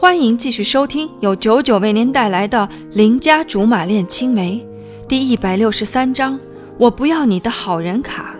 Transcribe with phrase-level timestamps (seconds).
[0.00, 4.64] 欢迎继续收听由九九为您带来的《邻家竹马恋青梅》
[5.08, 6.38] 第一百六十三章。
[6.78, 8.32] 我不要你的好人卡，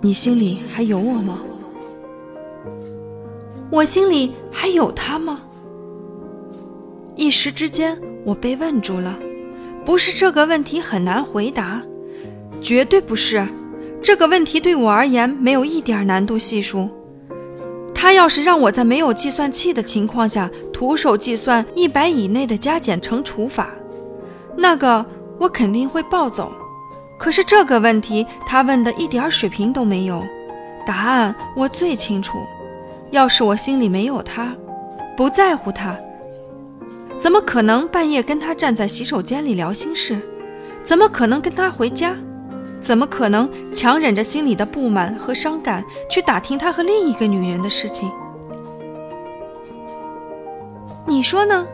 [0.00, 1.44] 你心里还有我吗？
[3.70, 5.42] 我心里还有他吗？
[7.14, 9.18] 一时之间，我被问住了。
[9.84, 11.82] 不是这个问题很难回答，
[12.62, 13.46] 绝对不是。
[14.02, 16.88] 这个问题对我而言没有一点难度系数。
[17.98, 23.70] 他要是让我在没有计算器的情况下徒手计算一百以内的加减乘除法，
[24.56, 25.04] 那个。
[25.38, 26.50] 我肯定会暴走，
[27.18, 30.24] 可是这个问题他问的一点水平都没有，
[30.86, 32.38] 答案我最清楚。
[33.10, 34.54] 要是我心里没有他，
[35.14, 35.94] 不在乎他，
[37.18, 40.18] 怎么可能半夜跟他站在洗手间里聊心事？
[40.82, 42.16] 怎么可能跟他回家？
[42.80, 48.10] 怎么可能强忍着心里的不满和伤感去打听他和另一个女人的事情？
[51.06, 51.66] 你说呢？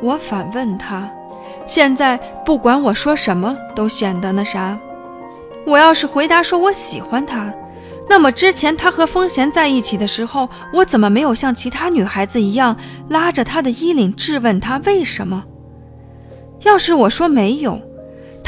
[0.00, 1.10] 我反问他。
[1.66, 2.16] 现在
[2.46, 4.78] 不管我说什么，都显得那啥。
[5.66, 7.52] 我要是回答说我喜欢他，
[8.08, 12.74] 那么之前他和风贤在一起的时候，我怎么没有像其他女孩子一样
[13.10, 15.44] 拉着他的衣领质问他为什么？
[16.62, 17.78] 要是我说没有，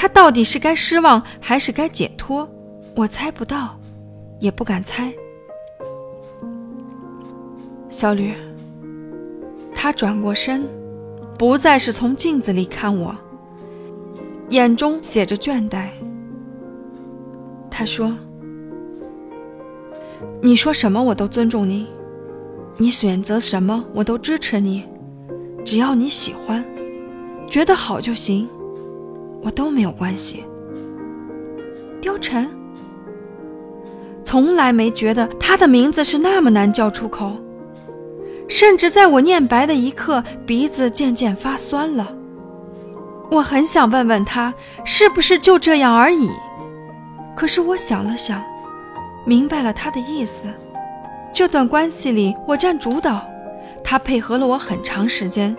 [0.00, 2.48] 他到底是该失望还是该解脱？
[2.96, 3.78] 我猜不到，
[4.38, 5.12] 也不敢猜。
[7.90, 8.32] 小吕，
[9.74, 10.66] 他转过身。
[11.36, 13.14] 不再是从镜子里看我，
[14.48, 15.88] 眼中写着倦怠。
[17.70, 18.10] 他说
[20.40, 21.86] ：“你说什么我都尊重你，
[22.78, 24.88] 你选择什么我都支持你，
[25.62, 26.64] 只要你喜欢，
[27.50, 28.48] 觉得好就行，
[29.42, 30.44] 我都没有关系。”
[32.00, 32.48] 貂蝉，
[34.24, 37.36] 从来没觉得他的名字是那么难叫出口。
[38.48, 42.12] 甚至在我念白的一刻，鼻子渐渐发酸了。
[43.30, 44.52] 我很想问问他，
[44.84, 46.28] 是不是就这样而已？
[47.36, 48.42] 可是我想了想，
[49.24, 50.46] 明白了他的意思。
[51.32, 53.22] 这段关系里，我占主导，
[53.84, 55.56] 他配合了我很长时间，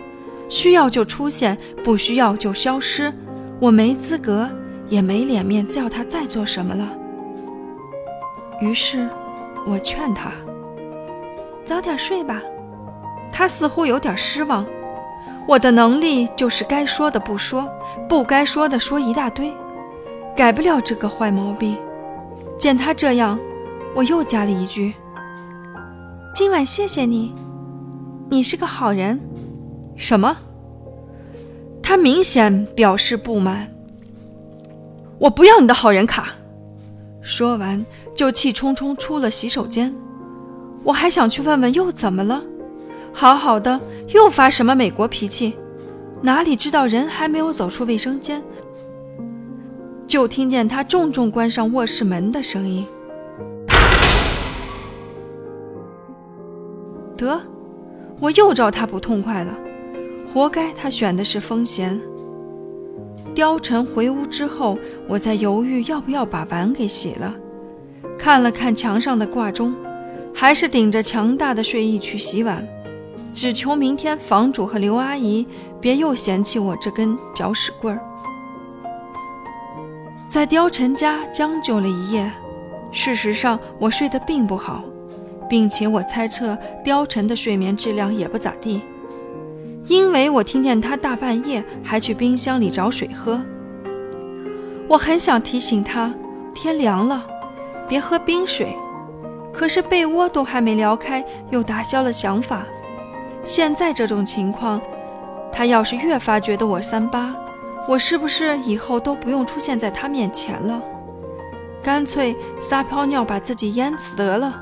[0.49, 3.13] 需要就出现，不需要就消失。
[3.61, 4.49] 我没资格，
[4.87, 6.89] 也没脸面叫他再做什么了。
[8.59, 9.07] 于是，
[9.67, 10.31] 我劝他
[11.63, 12.41] 早点睡吧。
[13.31, 14.65] 他似乎有点失望。
[15.47, 17.69] 我的能力就是该说的不说，
[18.09, 19.53] 不该说的说一大堆，
[20.35, 21.77] 改不了这个坏毛病。
[22.57, 23.39] 见他这样，
[23.95, 24.91] 我又加了一句
[26.33, 27.35] ：“今晚谢谢你，
[28.27, 29.21] 你是个好人。”
[29.95, 30.35] 什么？
[31.91, 33.67] 他明显表示不满。
[35.19, 36.29] 我不要你的好人卡。
[37.21, 37.85] 说完
[38.15, 39.93] 就气冲冲出了洗手间。
[40.85, 42.41] 我还想去问问又怎么了。
[43.11, 43.77] 好好的，
[44.13, 45.53] 又发什么美国脾气？
[46.21, 48.41] 哪里知道人还没有走出卫生间，
[50.07, 52.87] 就听见他重重关上卧室门的声音。
[57.17, 57.41] 得，
[58.21, 59.53] 我又招他不痛快了，
[60.33, 61.99] 活该他选的是风贤。
[63.35, 64.77] 貂蝉回屋之后，
[65.07, 67.33] 我在犹豫要不要把碗给洗了，
[68.17, 69.73] 看了看墙上的挂钟，
[70.33, 72.65] 还是顶着强大的睡意去洗碗。
[73.33, 75.47] 只求明天房主和刘阿姨
[75.79, 78.01] 别又嫌弃我这根搅屎棍儿。
[80.27, 82.29] 在貂蝉家将就了一夜，
[82.91, 84.83] 事实上我睡得并不好，
[85.49, 88.81] 并且我猜测貂蝉的睡眠质量也不咋地，
[89.87, 93.41] 因为我听见他大半夜还去冰箱里找水喝。
[94.87, 96.13] 我很想提醒他，
[96.53, 97.25] 天凉了，
[97.87, 98.75] 别喝冰水，
[99.53, 102.63] 可是被窝都还没撩开，又打消了想法。
[103.43, 104.79] 现在这种情况，
[105.51, 107.33] 他要是越发觉得我三八，
[107.87, 110.81] 我是不是以后都不用出现在他面前了？
[111.81, 114.61] 干脆撒泡尿把自己淹死得了。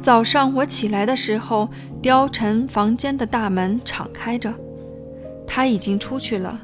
[0.00, 1.68] 早上我起来的时候，
[2.06, 4.54] 貂蝉房间的大门敞开着，
[5.44, 6.56] 他已经出去了，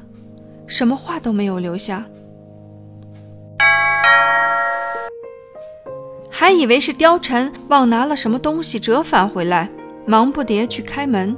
[0.65, 2.05] 什么话都没有留下，
[6.29, 9.69] 还以为是貂蝉忘拿了什么东西折返回来。
[10.05, 11.35] 忙不迭去开门，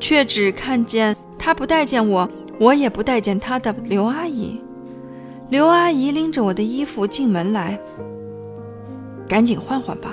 [0.00, 2.28] 却只看见他不待见我，
[2.58, 4.60] 我也不待见他的刘阿姨。
[5.50, 7.78] 刘阿姨拎着我的衣服进门来，
[9.28, 10.12] 赶紧换换吧，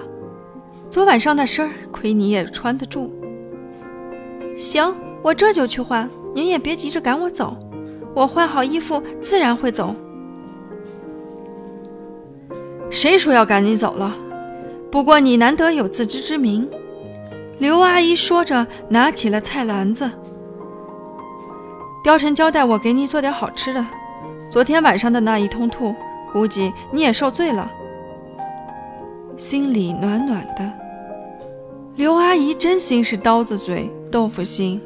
[0.91, 3.09] 昨晚上那身儿，亏你也穿得住。
[4.57, 7.55] 行，我这就去换，您也别急着赶我走，
[8.13, 9.95] 我换好衣服自然会走。
[12.89, 14.13] 谁说要赶你走了？
[14.91, 16.69] 不过你难得有自知之明。”
[17.57, 20.11] 刘阿姨说着，拿起了菜篮子。
[22.03, 23.85] 貂蝉交代我给你做点好吃的。
[24.49, 25.95] 昨天晚上的那一通吐，
[26.33, 27.71] 估计你也受罪了。
[29.37, 30.81] 心里暖暖的。
[31.97, 34.79] 刘阿姨真心是刀子嘴豆腐心。